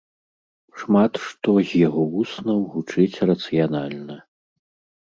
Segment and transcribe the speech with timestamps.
[0.83, 4.15] Шмат што з яго вуснаў гучыць рацыянальна.